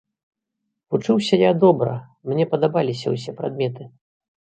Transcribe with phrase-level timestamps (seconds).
[0.95, 1.93] Вучыўся я добра,
[2.33, 3.83] мне падабаліся ўсе прадметы.